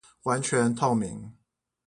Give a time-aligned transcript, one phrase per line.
[0.23, 1.31] 完全透明